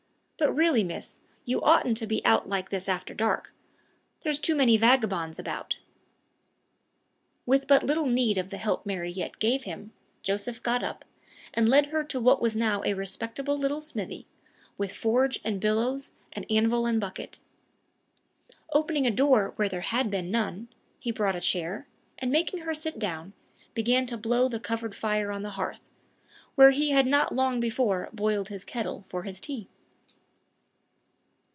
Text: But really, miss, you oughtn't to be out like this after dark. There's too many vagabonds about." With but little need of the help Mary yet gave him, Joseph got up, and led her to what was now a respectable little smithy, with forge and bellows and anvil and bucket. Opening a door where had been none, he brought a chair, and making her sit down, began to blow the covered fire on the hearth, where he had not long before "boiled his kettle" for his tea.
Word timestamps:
But 0.43 0.55
really, 0.55 0.83
miss, 0.83 1.19
you 1.45 1.61
oughtn't 1.61 1.97
to 1.97 2.07
be 2.07 2.25
out 2.25 2.49
like 2.49 2.71
this 2.71 2.89
after 2.89 3.13
dark. 3.13 3.53
There's 4.23 4.39
too 4.39 4.55
many 4.55 4.75
vagabonds 4.75 5.37
about." 5.37 5.77
With 7.45 7.67
but 7.67 7.83
little 7.83 8.07
need 8.07 8.39
of 8.39 8.49
the 8.49 8.57
help 8.57 8.83
Mary 8.83 9.11
yet 9.11 9.37
gave 9.37 9.65
him, 9.65 9.93
Joseph 10.23 10.63
got 10.63 10.81
up, 10.81 11.05
and 11.53 11.69
led 11.69 11.85
her 11.87 12.03
to 12.05 12.19
what 12.19 12.41
was 12.41 12.55
now 12.55 12.81
a 12.83 12.95
respectable 12.95 13.55
little 13.55 13.81
smithy, 13.81 14.25
with 14.79 14.91
forge 14.91 15.39
and 15.43 15.61
bellows 15.61 16.11
and 16.33 16.47
anvil 16.49 16.87
and 16.87 16.99
bucket. 16.99 17.37
Opening 18.73 19.05
a 19.05 19.11
door 19.11 19.53
where 19.57 19.69
had 19.81 20.09
been 20.09 20.31
none, 20.31 20.69
he 20.99 21.11
brought 21.11 21.35
a 21.35 21.39
chair, 21.41 21.85
and 22.17 22.31
making 22.31 22.61
her 22.61 22.73
sit 22.73 22.97
down, 22.97 23.33
began 23.75 24.07
to 24.07 24.17
blow 24.17 24.47
the 24.49 24.59
covered 24.59 24.95
fire 24.95 25.31
on 25.31 25.43
the 25.43 25.51
hearth, 25.51 25.81
where 26.55 26.71
he 26.71 26.89
had 26.89 27.05
not 27.05 27.35
long 27.35 27.59
before 27.59 28.09
"boiled 28.11 28.47
his 28.49 28.65
kettle" 28.65 29.03
for 29.07 29.21
his 29.21 29.39
tea. 29.39 29.67